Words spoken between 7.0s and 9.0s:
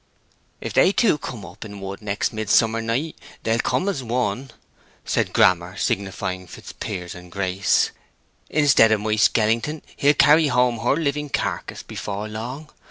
and Grace. "Instead of